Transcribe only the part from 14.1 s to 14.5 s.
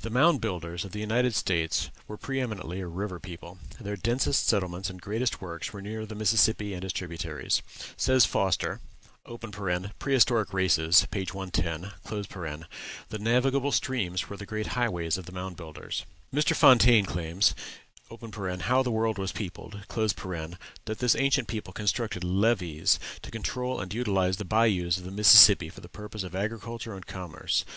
were the